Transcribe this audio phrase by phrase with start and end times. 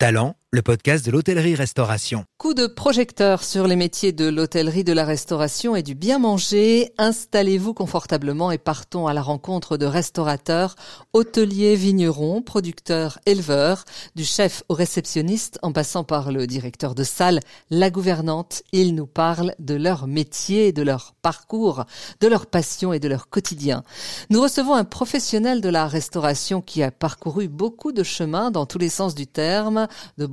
[0.00, 2.24] Talent, le podcast de l'hôtellerie-restauration.
[2.36, 6.92] Coup de projecteur sur les métiers de l'hôtellerie, de la restauration et du bien manger.
[6.98, 10.74] Installez-vous confortablement et partons à la rencontre de restaurateurs,
[11.12, 13.84] hôteliers, vignerons, producteurs, éleveurs,
[14.16, 17.38] du chef au réceptionniste en passant par le directeur de salle,
[17.70, 18.64] la gouvernante.
[18.72, 21.84] Ils nous parlent de leur métier, de leur parcours,
[22.20, 23.84] de leur passion et de leur quotidien.
[24.30, 28.78] Nous recevons un professionnel de la restauration qui a parcouru beaucoup de chemins dans tous
[28.78, 29.86] les sens du terme,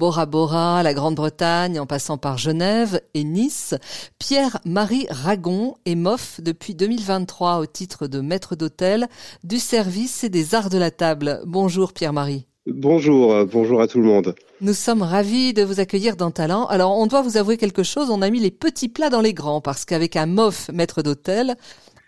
[0.08, 3.76] Bora Bora, la Grande-Bretagne, en passant par Genève et Nice.
[4.20, 9.10] Pierre-Marie Ragon est MOF depuis 2023 au titre de maître d'hôtel
[9.44, 11.42] du service et des arts de la table.
[11.46, 12.48] Bonjour Pierre-Marie.
[12.68, 14.34] Bonjour, euh, bonjour à tout le monde.
[14.62, 16.68] Nous sommes ravis de vous accueillir dans Talent.
[16.68, 19.34] Alors, on doit vous avouer quelque chose, on a mis les petits plats dans les
[19.34, 21.58] grands, parce qu'avec un MOF maître d'hôtel,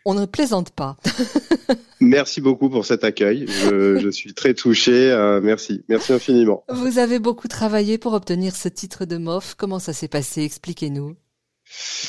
[0.05, 0.97] on ne plaisante pas.
[1.99, 3.45] merci beaucoup pour cet accueil.
[3.47, 5.11] Je, suis très touché.
[5.11, 6.63] Euh, merci, merci infiniment.
[6.69, 9.55] Vous avez beaucoup travaillé pour obtenir ce titre de MOF.
[9.55, 10.43] Comment ça s'est passé?
[10.43, 11.15] Expliquez-nous.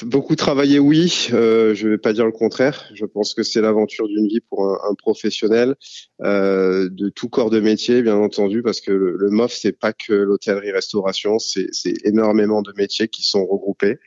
[0.04, 1.28] Beaucoup travaillé, oui.
[1.32, 2.88] Euh, je ne vais pas dire le contraire.
[2.94, 5.74] Je pense que c'est l'aventure d'une vie pour un, professionnel
[6.22, 9.92] euh, de tout corps de métier, bien entendu, parce que le, le MOF c'est pas
[9.92, 11.70] que l'hôtellerie-restauration, c'est
[12.04, 13.98] énormément de métiers qui sont regroupés.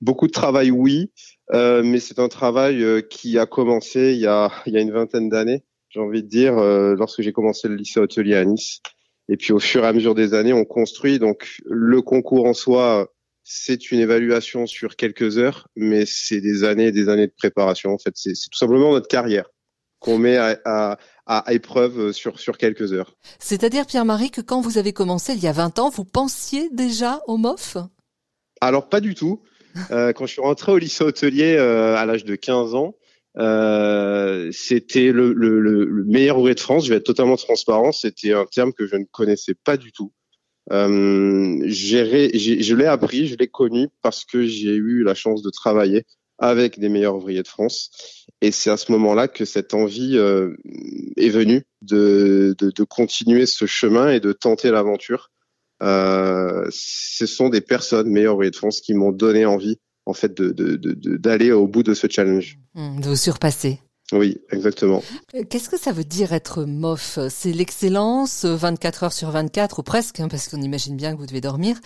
[0.00, 1.10] Beaucoup de travail, oui.
[1.52, 4.80] Euh, mais c'est un travail euh, qui a commencé il y a, il y a
[4.80, 8.44] une vingtaine d'années, j'ai envie de dire, euh, lorsque j'ai commencé le lycée hôtelier à
[8.44, 8.80] Nice.
[9.28, 11.18] Et puis au fur et à mesure des années, on construit.
[11.18, 13.08] Donc le concours en soi,
[13.42, 17.92] c'est une évaluation sur quelques heures, mais c'est des années et des années de préparation.
[17.92, 19.50] En fait, c'est tout simplement notre carrière
[19.98, 23.16] qu'on met à, à, à, épreuve sur, sur quelques heures.
[23.38, 27.22] C'est-à-dire, Pierre-Marie, que quand vous avez commencé il y a 20 ans, vous pensiez déjà
[27.26, 27.78] au MOF
[28.60, 29.42] Alors, pas du tout.
[29.90, 32.94] Euh, quand je suis rentré au lycée hôtelier euh, à l'âge de 15 ans,
[33.36, 36.84] euh, c'était le, le, le, meilleur ouvrier de France.
[36.84, 37.92] Je vais être totalement transparent.
[37.92, 40.12] C'était un terme que je ne connaissais pas du tout.
[40.72, 46.04] Euh, je l'ai appris, je l'ai connu parce que j'ai eu la chance de travailler
[46.38, 47.90] avec des meilleurs ouvriers de France.
[48.40, 50.56] Et c'est à ce moment-là que cette envie euh,
[51.16, 55.30] est venue de, de, de, continuer ce chemin et de tenter l'aventure.
[55.82, 60.34] Euh, ce sont des personnes, meilleurs ouvriers de France, qui m'ont donné envie, en fait,
[60.34, 60.76] de,
[61.16, 62.58] d'aller au bout de ce challenge.
[62.74, 63.80] Mmh, de vous surpasser.
[64.12, 65.02] Oui, exactement.
[65.34, 67.18] Euh, qu'est-ce que ça veut dire être MOF?
[67.30, 71.18] C'est l'excellence 24 euh, heures sur 24 ou presque, hein, parce qu'on imagine bien que
[71.18, 71.76] vous devez dormir.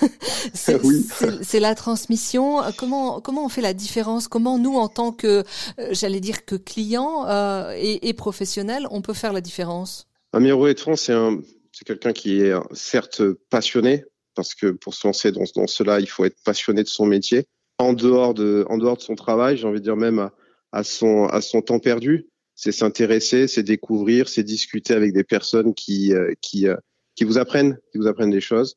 [0.54, 1.06] c'est, oui.
[1.54, 2.58] la transmission.
[2.76, 4.28] Comment comment on fait la différence?
[4.28, 5.44] Comment nous, en tant que,
[5.92, 7.26] j'allais dire que client
[7.74, 10.08] et, et professionnel, on peut faire la différence?
[10.34, 11.38] Un meilleur ouvrier de France, c'est un
[11.82, 14.04] c'est quelqu'un qui est certes passionné,
[14.36, 17.46] parce que pour se lancer dans, dans, cela, il faut être passionné de son métier.
[17.78, 20.32] En dehors de, en dehors de son travail, j'ai envie de dire même à,
[20.70, 25.74] à, son, à son temps perdu, c'est s'intéresser, c'est découvrir, c'est discuter avec des personnes
[25.74, 26.76] qui, euh, qui, euh,
[27.16, 28.76] qui vous apprennent, qui vous apprennent des choses.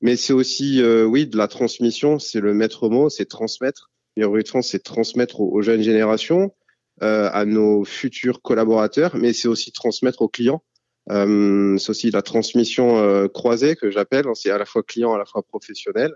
[0.00, 2.18] Mais c'est aussi, euh, oui, de la transmission.
[2.18, 3.90] C'est le maître mot, c'est transmettre.
[4.46, 6.52] France, c'est transmettre aux, aux, jeunes générations,
[7.00, 10.64] à nos futurs collaborateurs, mais c'est aussi transmettre aux clients.
[11.10, 14.26] Euh, c'est aussi la transmission euh, croisée que j'appelle.
[14.26, 16.14] Hein, c'est à la fois client, à la fois professionnel.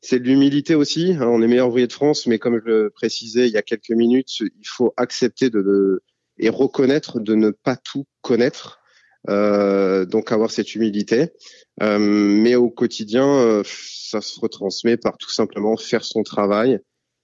[0.00, 1.12] C'est de l'humilité aussi.
[1.12, 3.62] Hein, on est meilleur ouvrier de France, mais comme je le précisais il y a
[3.62, 6.02] quelques minutes, il faut accepter de, de
[6.38, 8.80] et reconnaître de ne pas tout connaître.
[9.30, 11.30] Euh, donc avoir cette humilité.
[11.82, 16.78] Euh, mais au quotidien, euh, ça se retransmet par tout simplement faire son travail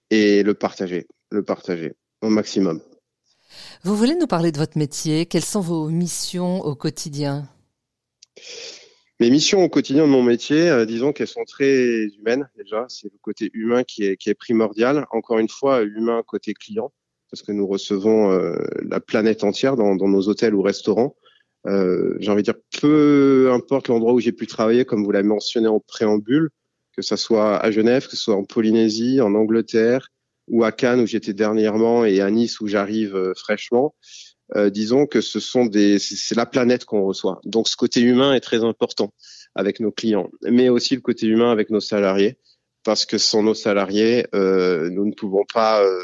[0.09, 2.81] et le partager, le partager au maximum.
[3.83, 5.25] Vous voulez nous parler de votre métier?
[5.25, 7.47] Quelles sont vos missions au quotidien?
[9.19, 12.85] Mes missions au quotidien de mon métier, euh, disons qu'elles sont très humaines déjà.
[12.89, 15.05] C'est le côté humain qui est, primordial.
[15.11, 16.91] Encore une fois, humain côté client,
[17.29, 21.15] parce que nous recevons euh, la planète entière dans, nos hôtels ou restaurants.
[21.67, 25.27] Euh, J'ai envie de dire, peu importe l'endroit où j'ai pu travailler, comme vous l'avez
[25.27, 26.49] mentionné en préambule,
[26.95, 30.09] que ce soit à Genève, que ce soit en Polynésie, en Angleterre,
[30.51, 33.95] ou à Cannes où j'étais dernièrement et à Nice où j'arrive euh, fraîchement,
[34.55, 37.39] euh, disons que ce sont des, c'est la planète qu'on reçoit.
[37.45, 39.13] Donc ce côté humain est très important
[39.55, 42.37] avec nos clients, mais aussi le côté humain avec nos salariés,
[42.83, 45.99] parce que sans nos salariés, euh, nous ne pouvons pas, euh,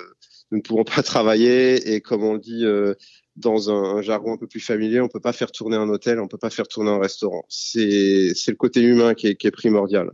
[0.52, 2.94] nous ne pouvons pas travailler et comme on le dit euh,
[3.36, 6.28] dans un, jargon un peu plus familier, on peut pas faire tourner un hôtel, on
[6.28, 7.44] peut pas faire tourner un restaurant.
[7.50, 10.12] C'est c'est le côté humain qui est, qui est primordial.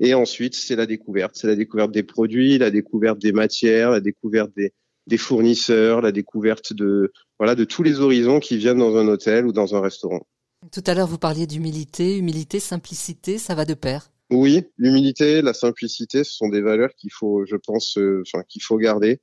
[0.00, 1.36] Et ensuite, c'est la découverte.
[1.36, 4.72] C'est la découverte des produits, la découverte des matières, la découverte des,
[5.06, 9.46] des fournisseurs, la découverte de, voilà, de tous les horizons qui viennent dans un hôtel
[9.46, 10.26] ou dans un restaurant.
[10.72, 12.16] Tout à l'heure, vous parliez d'humilité.
[12.18, 14.10] Humilité, simplicité, ça va de pair.
[14.30, 18.62] Oui, l'humilité, la simplicité, ce sont des valeurs qu'il faut, je pense, euh, enfin, qu'il
[18.62, 19.20] faut garder.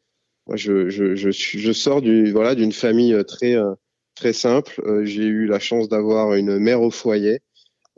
[0.48, 3.74] Moi, je, je, je, je sors du, voilà, d'une famille euh, très, euh,
[4.16, 4.82] très simple.
[5.04, 7.42] J'ai eu la chance d'avoir une mère au foyer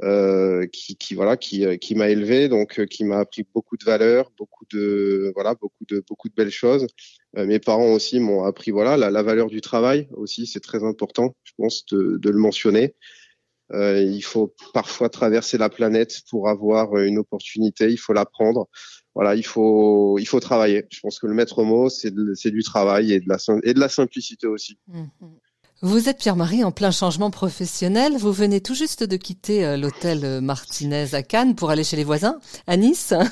[0.03, 3.83] euh, qui, qui, voilà, qui, euh, qui m'a élevé, donc qui m'a appris beaucoup de
[3.83, 6.87] valeurs, beaucoup de voilà, beaucoup de beaucoup de belles choses.
[7.33, 11.35] mes parents aussi m'ont appris voilà la, la, valeur du travail aussi, c'est très important,
[11.43, 12.95] je pense de, de le mentionner.
[13.73, 17.89] Euh, il faut parfois traverser la planète pour avoir une opportunité.
[17.91, 18.69] Il faut la prendre.
[19.13, 20.85] Voilà, il faut il faut travailler.
[20.89, 23.79] Je pense que le maître mot c'est c'est du travail et de la et de
[23.79, 24.77] la simplicité aussi.
[24.89, 25.39] Mm-hmm.
[25.83, 28.13] Vous êtes Pierre-Marie en plein changement professionnel.
[28.17, 32.03] Vous venez tout juste de quitter euh, l'hôtel Martinez à Cannes pour aller chez les
[32.03, 33.13] voisins à Nice.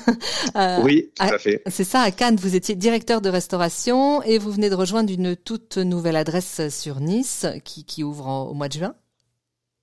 [0.54, 1.60] Euh, oui, tout à fait.
[1.66, 5.34] C'est ça, à Cannes, vous étiez directeur de restauration et vous venez de rejoindre une
[5.34, 8.94] toute nouvelle adresse sur Nice qui, qui ouvre au mois de juin.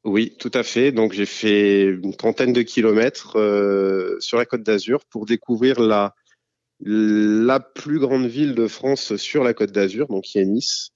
[0.05, 0.91] Oui, tout à fait.
[0.91, 6.15] Donc j'ai fait une trentaine de kilomètres euh, sur la Côte d'Azur pour découvrir la
[6.85, 10.91] la plus grande ville de France sur la Côte d'Azur, donc qui est Nice.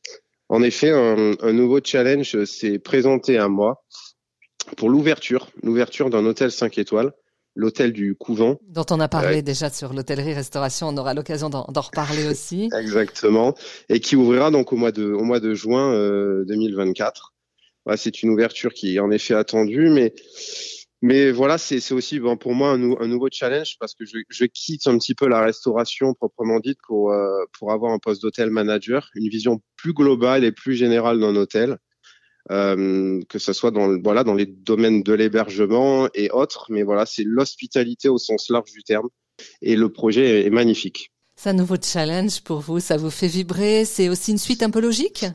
[0.50, 3.84] En effet, un, un nouveau challenge s'est présenté à moi
[4.76, 7.14] pour l'ouverture, l'ouverture d'un hôtel 5 étoiles,
[7.56, 8.60] l'hôtel du Couvent.
[8.68, 12.70] Dont on a parlé déjà sur l'hôtellerie-restauration, on aura l'occasion d'en reparler aussi.
[12.78, 13.56] Exactement,
[13.90, 17.34] et qui ouvrira donc au mois de, au mois de juin euh, 2024.
[17.86, 20.14] Voilà, c'est une ouverture qui est en effet attendue, mais
[21.02, 24.88] mais voilà, c'est aussi bon, pour moi un, nouveau challenge parce que je, je, quitte
[24.88, 29.10] un petit peu la restauration proprement dite pour euh, pour avoir un poste d'hôtel manager,
[29.14, 31.78] une vision plus globale et plus générale d'un hôtel,
[32.50, 36.66] euh, que ce soit dans voilà dans les domaines de l'hébergement et autres.
[36.70, 39.10] Mais voilà, c'est l'hospitalité au sens large du terme
[39.62, 41.12] et le projet est magnifique.
[41.36, 43.86] C'est un nouveau challenge pour vous, ça vous fait vibrer.
[43.86, 45.26] C'est aussi une suite un peu logique?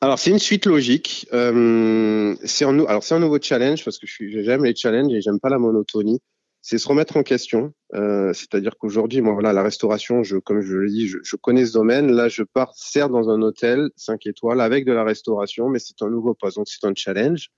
[0.00, 1.26] Alors c'est une suite logique.
[1.32, 5.40] Euh, c'est un, alors c'est un nouveau challenge parce que j'aime les challenges et j'aime
[5.40, 6.20] pas la monotonie.
[6.62, 7.72] C'est se remettre en question.
[7.94, 11.64] Euh, C'est-à-dire qu'aujourd'hui, moi voilà, la restauration, je, comme je le dis, je, je, connais
[11.66, 12.12] ce domaine.
[12.12, 16.02] Là, je pars certes dans un hôtel 5 étoiles avec de la restauration, mais c'est
[16.02, 17.50] un nouveau poste, donc c'est un challenge.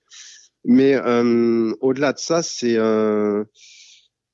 [0.65, 3.43] Mais euh, au-delà de ça, c'est euh,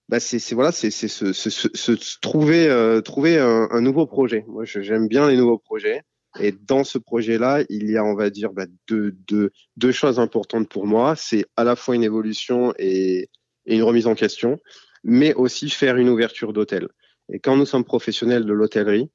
[0.09, 4.45] bah c'est voilà, c'est se, se, se, se, trouver euh, trouver un, un nouveau projet.
[4.47, 6.03] Moi, j'aime bien les nouveaux projets.
[6.39, 10.19] Et dans ce projet-là, il y a, on va dire, bah, deux, deux, deux choses
[10.19, 11.15] importantes pour moi.
[11.15, 13.29] C'est à la fois une évolution et,
[13.65, 14.57] une remise en question,
[15.03, 16.87] mais aussi faire une ouverture d'hôtel.
[17.31, 19.09] Et quand nous sommes professionnels de l'hôtellerie,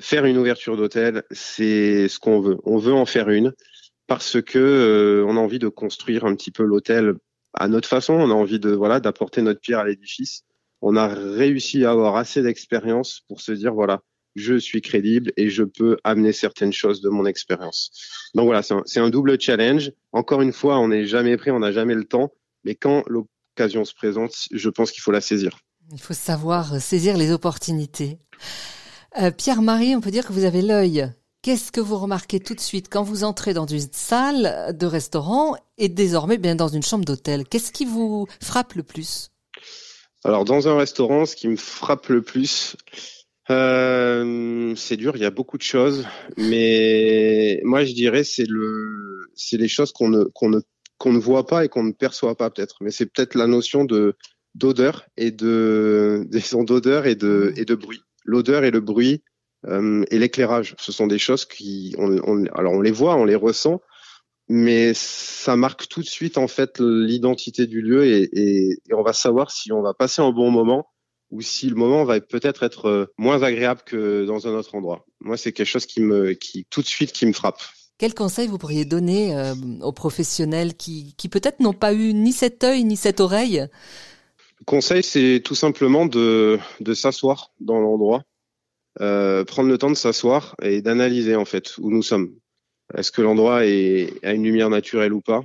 [0.00, 2.58] faire une ouverture d'hôtel, c'est ce qu'on veut.
[2.64, 3.52] On veut en faire une
[4.06, 7.14] parce que euh, on a envie de construire un petit peu l'hôtel
[7.54, 8.14] à notre façon.
[8.14, 10.44] On a envie de voilà d'apporter notre pierre à l'édifice.
[10.80, 14.02] On a réussi à avoir assez d'expérience pour se dire voilà,
[14.36, 17.90] je suis crédible et je peux amener certaines choses de mon expérience.
[18.34, 19.92] Donc voilà, c'est un, un, double challenge.
[20.12, 22.32] Encore une fois, on n'est jamais prêt, on n'a jamais le temps,
[22.64, 25.58] mais quand l'occasion se présente, je pense qu'il faut la saisir.
[25.92, 28.18] Il faut savoir saisir les opportunités.
[29.20, 31.10] Euh, Pierre-Marie, on peut dire que vous avez l'œil.
[31.42, 35.56] Qu'est-ce que vous remarquez tout de suite quand vous entrez dans une salle de restaurant
[35.78, 37.46] et désormais bien dans une chambre d'hôtel?
[37.48, 39.30] Qu'est-ce qui vous frappe le plus?
[40.24, 42.76] Alors dans un restaurant, ce qui me frappe le plus,
[43.50, 46.06] euh, c'est dur, il y a beaucoup de choses,
[46.36, 50.60] mais moi je dirais c'est le, c'est les choses qu'on ne qu'on ne
[50.98, 53.84] qu'on ne voit pas et qu'on ne perçoit pas peut-être, mais c'est peut-être la notion
[53.84, 54.16] de
[54.54, 58.02] d'odeur et de des sons d'odeur et de et de bruit.
[58.24, 59.22] L'odeur et le bruit
[59.66, 63.24] euh, et l'éclairage, ce sont des choses qui, on, on, alors on les voit, on
[63.24, 63.80] les ressent,
[64.48, 69.02] mais ça marque tout de suite en fait l'identité du lieu et, et, et on
[69.02, 70.86] va savoir si on va passer un bon moment
[71.30, 75.06] ou si le moment va peut-être être euh, moins agréable que dans un autre endroit.
[75.20, 77.60] Moi, c'est quelque chose qui me, qui tout de suite, qui me frappe.
[77.98, 82.32] Quel conseil vous pourriez donner euh, aux professionnels qui, qui peut-être n'ont pas eu ni
[82.32, 83.66] cet œil ni cette oreille?
[84.60, 88.22] Le conseil, c'est tout simplement de, de s'asseoir dans l'endroit,
[89.00, 92.34] euh, prendre le temps de s'asseoir et d'analyser en fait où nous sommes.
[92.96, 95.44] Est-ce que l'endroit est, a une lumière naturelle ou pas?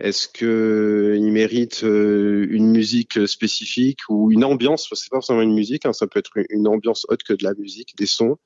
[0.00, 4.88] Est-ce que il mérite euh, une musique spécifique ou une ambiance?
[4.92, 7.54] C'est pas forcément une musique, hein, ça peut être une ambiance autre que de la
[7.54, 8.36] musique, des sons.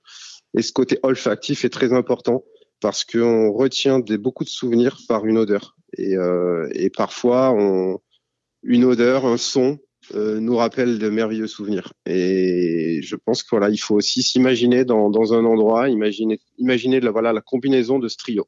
[0.56, 2.44] Et ce côté olfactif est très important
[2.80, 5.76] parce qu'on retient des, beaucoup de souvenirs par une odeur.
[5.96, 7.98] Et, euh, et parfois, on,
[8.62, 9.78] une odeur, un son
[10.14, 11.92] euh, nous rappelle de merveilleux souvenirs.
[12.06, 17.00] Et je pense que voilà, il faut aussi s'imaginer dans, dans un endroit, imaginer, imaginer
[17.00, 18.46] la, voilà la combinaison de ce trio.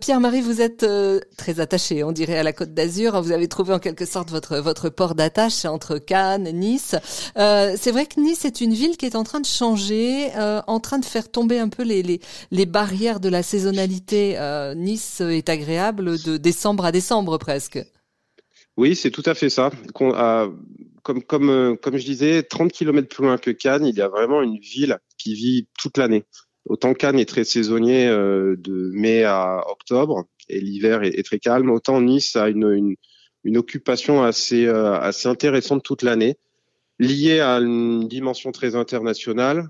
[0.00, 3.20] Pierre-Marie, vous êtes euh, très attaché, on dirait, à la Côte d'Azur.
[3.22, 6.96] Vous avez trouvé en quelque sorte votre votre port d'attache entre Cannes, Nice.
[7.36, 10.60] Euh, c'est vrai que Nice est une ville qui est en train de changer, euh,
[10.66, 14.38] en train de faire tomber un peu les les, les barrières de la saisonnalité.
[14.38, 17.78] Euh, nice est agréable de décembre à décembre presque.
[18.76, 19.70] Oui, c'est tout à fait ça.
[21.02, 24.08] comme comme euh, comme je disais, 30 km plus loin que Cannes, il y a
[24.08, 26.24] vraiment une ville qui vit toute l'année.
[26.66, 31.70] Autant Cannes est très saisonnier euh, de mai à octobre et l'hiver est, très calme,
[31.70, 32.94] autant Nice a une, une,
[33.44, 36.36] une occupation assez assez intéressante toute l'année,
[36.98, 39.68] liée à une dimension très internationale,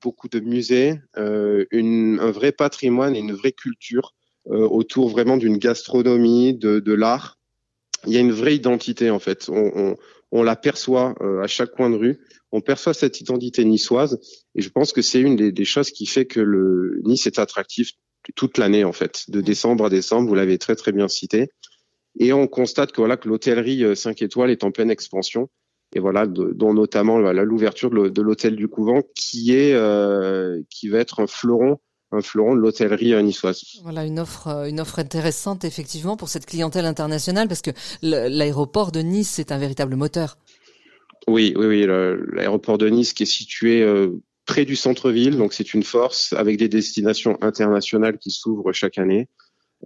[0.00, 4.14] beaucoup de musées, une, un vrai patrimoine et une vraie culture
[4.46, 7.40] autour vraiment d'une gastronomie, de, de l'art.
[8.06, 9.50] Il y a une vraie identité en fait.
[10.32, 12.18] On l'aperçoit à chaque coin de rue
[12.52, 14.20] on perçoit cette identité niçoise
[14.54, 17.92] et je pense que c'est une des, choses qui fait que le Nice est attractif
[18.36, 20.28] toute l'année en fait, de décembre à décembre.
[20.28, 21.48] Vous l'avez très très bien cité.
[22.20, 25.48] Et on constate que voilà que l'hôtellerie 5 euh, étoiles est en pleine expansion
[25.94, 31.20] et voilà dont notamment l'ouverture de l'hôtel du Couvent qui est euh, qui va être
[31.20, 31.78] un fleuron
[32.12, 33.62] un fleuron de l'hôtellerie euh, niçoise.
[33.82, 37.70] Voilà une offre, une offre intéressante effectivement pour cette clientèle internationale parce que
[38.02, 40.36] l'aéroport de Nice est un véritable moteur.
[41.28, 41.86] Oui, oui, oui.
[42.32, 46.56] L'aéroport de Nice qui est situé euh, près du centre-ville, donc c'est une force avec
[46.56, 49.28] des destinations internationales qui s'ouvrent chaque année.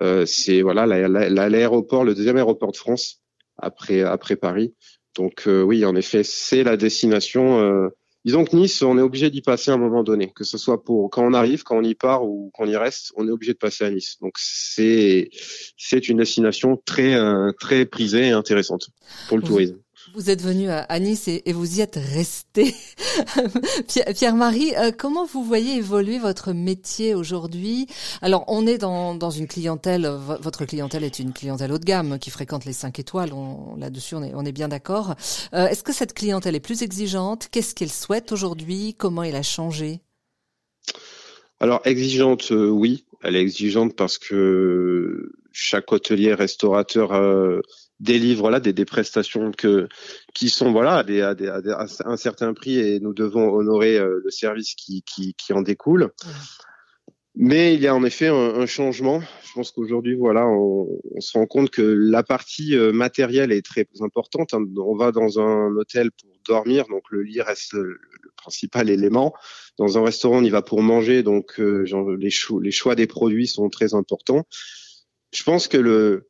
[0.02, 3.22] Euh, c'est voilà l'aéroport, le deuxième aéroport de France
[3.58, 4.74] après après Paris.
[5.14, 7.90] Donc euh, oui, en effet, c'est la destination.
[8.26, 10.58] Euh, disons que Nice, on est obligé d'y passer à un moment donné, que ce
[10.58, 13.26] soit pour quand on arrive, quand on y part ou quand on y reste, on
[13.28, 14.18] est obligé de passer à Nice.
[14.20, 15.30] Donc c'est
[15.76, 17.16] c'est une destination très
[17.60, 18.90] très prisée et intéressante
[19.28, 19.78] pour le tourisme.
[20.16, 22.74] Vous êtes venu à Nice et, vous y êtes resté.
[24.14, 27.86] Pierre-Marie, euh, comment vous voyez évoluer votre métier aujourd'hui?
[28.22, 30.06] Alors, on est dans, dans une clientèle,
[30.40, 33.32] votre clientèle est une clientèle haut de gamme qui fréquente les 5 étoiles,
[33.76, 35.16] là-dessus on est, bien d'accord.
[35.52, 37.48] Euh, est-ce que cette clientèle est plus exigeante?
[37.50, 38.94] Qu'est-ce qu'elle souhaite aujourd'hui?
[38.96, 40.00] Comment elle a changé?
[41.60, 47.12] Alors exigeante, euh, oui, elle est exigeante parce que chaque hôtelier restaurateur
[48.00, 49.88] délivre là des, des prestations que
[50.34, 53.98] qui sont voilà à, des, à, des, à, un certain prix et nous devons honorer
[53.98, 56.12] euh, le service qui, qui, qui en découle.
[57.38, 59.20] Mais il y a en effet un, un changement.
[59.20, 63.64] Je pense qu'aujourd'hui, voilà, on, on, se rend compte que la partie euh, matérielle est
[63.64, 64.54] très importante.
[64.54, 64.64] Hein.
[64.78, 67.98] On va dans un hôtel pour dormir, donc le lit reste le,
[68.36, 69.34] principal élément.
[69.76, 72.94] Dans un restaurant, on y va pour manger, donc euh, genre, les, cho les choix
[72.94, 74.46] des produits sont très importants.
[75.34, 76.25] Je pense que le,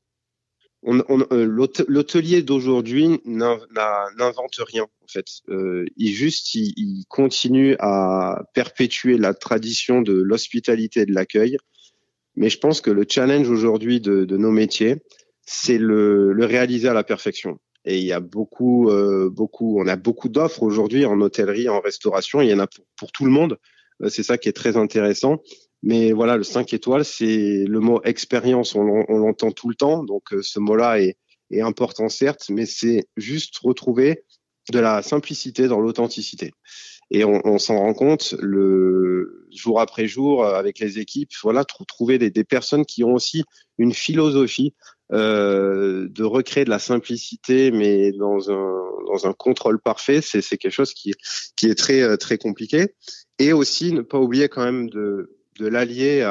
[0.86, 5.26] euh, l'hôtelier d'aujourd'hui n'invente rien en fait.
[5.48, 11.56] Euh, il juste, il, continue à perpétuer la tradition de l'hospitalité et de l'accueil.
[12.36, 14.96] Mais je pense que le challenge aujourd'hui de, nos métiers,
[15.42, 17.58] c'est le, réaliser à la perfection.
[17.84, 21.80] Et il y a beaucoup, euh, beaucoup, on a beaucoup d'offres aujourd'hui en hôtellerie, en
[21.80, 22.40] restauration.
[22.40, 22.66] Il y en a
[22.96, 23.58] pour tout le monde.
[24.08, 25.40] c'est ça qui est très intéressant.
[25.82, 30.32] Mais voilà, le 5 étoiles, c'est le mot expérience, on, l'entend tout le temps, donc
[30.32, 31.16] euh, ce mot-là est,
[31.60, 34.24] important certes, mais c'est juste retrouver
[34.72, 36.50] de la simplicité dans l'authenticité.
[37.12, 41.30] Et on, s'en rend compte le jour après jour euh, avec les équipes.
[41.42, 43.44] Voilà, trouver des, personnes qui ont aussi
[43.78, 44.74] une philosophie
[45.12, 51.10] euh, de recréer de la simplicité, mais dans un contrôle parfait, c'est quelque chose qui
[51.10, 52.88] est euh, très compliqué.
[53.38, 56.22] Et aussi ne pas oublier quand même de de l'allier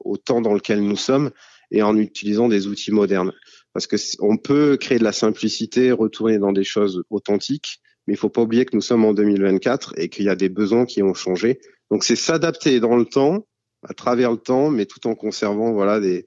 [0.00, 1.30] au temps dans lequel nous sommes
[1.70, 3.32] et en utilisant des outils modernes.
[3.72, 8.16] Parce que on peut créer de la simplicité, retourner dans des choses authentiques, mais il
[8.16, 11.02] faut pas oublier que nous sommes en 2024 et qu'il y a des besoins qui
[11.02, 11.60] ont changé.
[11.90, 13.46] Donc c'est s'adapter dans le temps,
[13.88, 16.26] à travers le temps, mais tout en conservant voilà des,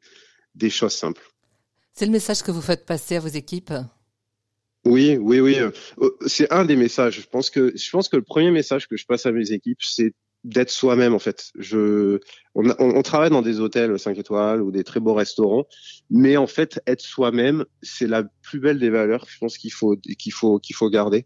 [0.55, 1.21] des choses simples.
[1.93, 3.73] C'est le message que vous faites passer à vos équipes?
[4.85, 5.57] Oui, oui, oui.
[5.59, 5.71] Euh,
[6.25, 7.21] c'est un des messages.
[7.21, 9.81] Je pense que je pense que le premier message que je passe à mes équipes,
[9.81, 10.13] c'est
[10.43, 11.51] d'être soi-même en fait.
[11.57, 12.19] Je,
[12.55, 15.65] on, on, travaille dans des hôtels 5 étoiles ou des très beaux restaurants,
[16.09, 19.25] mais en fait être soi-même, c'est la plus belle des valeurs.
[19.27, 21.25] Je pense qu'il faut qu'il faut qu'il faut garder.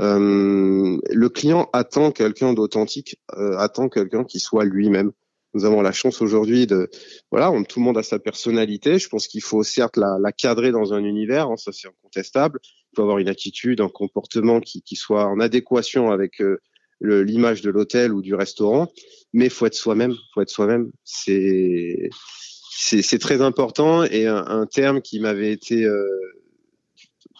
[0.00, 5.12] Euh, le client attend quelqu'un d'authentique, euh, attend quelqu'un qui soit lui-même.
[5.52, 6.88] Nous avons la chance aujourd'hui de,
[7.32, 9.00] voilà, on, tout le monde a sa personnalité.
[9.00, 12.60] Je pense qu'il faut certes la, la, cadrer dans un univers, hein, ça c'est incontestable.
[12.64, 16.60] Il faut avoir une attitude, un comportement qui, qui soit en adéquation avec euh,
[17.00, 18.92] l'image de l'hôtel ou du restaurant,
[19.32, 20.90] mais faut être soi-même, faut être soi-même.
[21.04, 22.10] C'est
[22.72, 26.06] c'est très important et un, un terme qui m'avait été euh,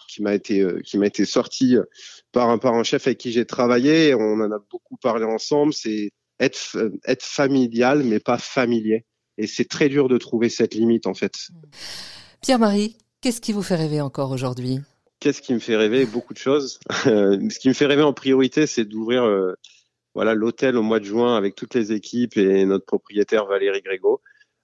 [0.07, 1.75] qui m'a été euh, qui m'a été sorti
[2.31, 4.13] par un par un chef avec qui j'ai travaillé.
[4.13, 5.73] On en a beaucoup parlé ensemble.
[5.73, 9.05] C'est être être familial mais pas familier.
[9.37, 11.33] Et c'est très dur de trouver cette limite en fait.
[12.41, 14.79] Pierre-Marie, qu'est-ce qui vous fait rêver encore aujourd'hui?
[15.21, 16.07] Qu'est-ce qui me fait rêver?
[16.07, 16.79] Beaucoup de choses.
[16.89, 19.53] Ce qui me fait rêver en priorité, c'est d'ouvrir euh,
[20.15, 24.19] voilà l'hôtel au mois de juin avec toutes les équipes et notre propriétaire Valérie Grégo.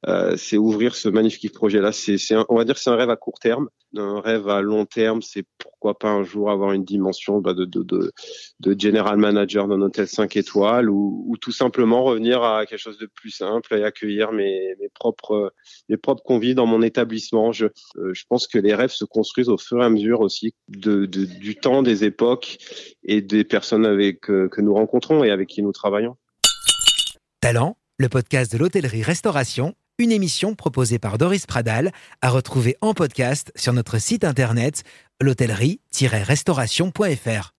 [0.06, 1.92] Euh, c'est ouvrir ce magnifique projet-là.
[1.92, 2.18] C'est,
[2.50, 3.70] on va dire, c'est un rêve à court terme.
[3.96, 7.66] Un rêve à long terme, c'est pourquoi pas un jour avoir une dimension bah, de,
[7.66, 8.12] de, de,
[8.60, 13.00] de, general manager d'un hôtel 5 étoiles ou, ou, tout simplement revenir à quelque chose
[13.00, 15.54] de plus simple et accueillir mes, mes propres
[15.90, 17.52] mes propres convives dans mon établissement.
[17.52, 20.54] Je, euh, je pense que les rêves se construisent au fur et à mesure aussi
[20.68, 22.58] de, de du temps, des époques
[23.04, 26.18] et des personnes avec que nous rencontrons et avec qui nous travaillons.
[27.40, 33.52] Talent, le podcast de l'hôtellerie-restauration une émission proposée par Doris Pradal à retrouver en podcast
[33.56, 34.84] sur notre site internet
[35.22, 37.54] l'hôtellerie-restauration.fr.